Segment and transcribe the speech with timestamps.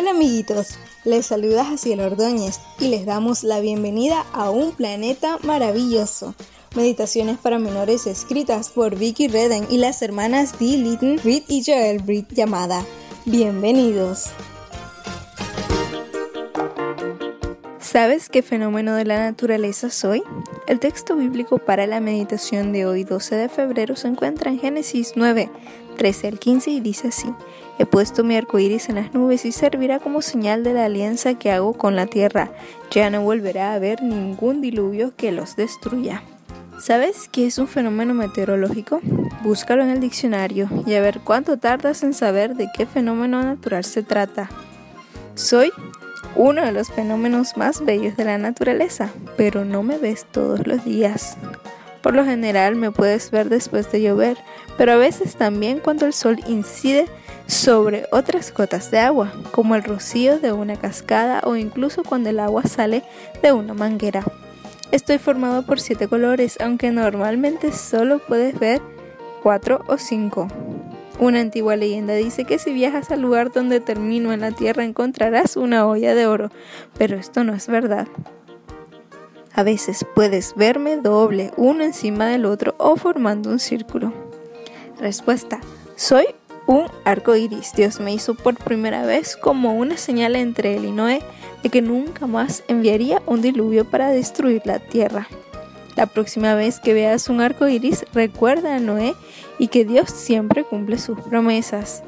[0.00, 6.34] Hola amiguitos, les saluda Jaciel Ordóñez y les damos la bienvenida a un planeta maravilloso.
[6.74, 12.00] Meditaciones para menores escritas por Vicky Redden y las hermanas Dee Litton, Reed y Joel
[12.06, 12.82] Reed llamada
[13.26, 14.30] Bienvenidos.
[17.80, 20.22] ¿Sabes qué fenómeno de la naturaleza soy?
[20.66, 25.14] El texto bíblico para la meditación de hoy 12 de febrero se encuentra en Génesis
[25.16, 25.48] 9,
[25.96, 27.32] 13 al 15 y dice así,
[27.78, 31.38] He puesto mi arco iris en las nubes y servirá como señal de la alianza
[31.38, 32.52] que hago con la tierra.
[32.90, 36.22] Ya no volverá a haber ningún diluvio que los destruya.
[36.78, 39.00] ¿Sabes qué es un fenómeno meteorológico?
[39.42, 43.84] Búscalo en el diccionario y a ver cuánto tardas en saber de qué fenómeno natural
[43.84, 44.50] se trata.
[45.34, 45.72] Soy
[46.36, 50.84] uno de los fenómenos más bellos de la naturaleza, pero no me ves todos los
[50.84, 51.36] días.
[52.02, 54.38] Por lo general me puedes ver después de llover,
[54.78, 57.06] pero a veces también cuando el sol incide
[57.46, 62.40] sobre otras gotas de agua, como el rocío de una cascada o incluso cuando el
[62.40, 63.02] agua sale
[63.42, 64.24] de una manguera.
[64.92, 68.80] Estoy formado por siete colores, aunque normalmente solo puedes ver
[69.42, 70.48] cuatro o cinco.
[71.20, 75.58] Una antigua leyenda dice que si viajas al lugar donde termino en la tierra encontrarás
[75.58, 76.50] una olla de oro,
[76.96, 78.08] pero esto no es verdad.
[79.52, 84.14] A veces puedes verme doble, uno encima del otro o formando un círculo.
[84.98, 85.60] Respuesta:
[85.94, 86.24] Soy
[86.66, 87.74] un arco iris.
[87.74, 91.20] Dios me hizo por primera vez como una señal entre él y Noé
[91.62, 95.28] de que nunca más enviaría un diluvio para destruir la tierra.
[96.00, 99.14] La próxima vez que veas un arco iris, recuerda a Noé
[99.58, 102.02] y que Dios siempre cumple sus promesas.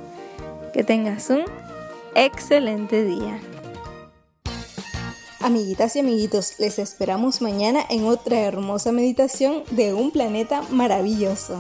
[0.73, 1.43] Que tengas un
[2.15, 3.39] excelente día.
[5.41, 11.59] Amiguitas y amiguitos, les esperamos mañana en otra hermosa meditación de un planeta maravilloso.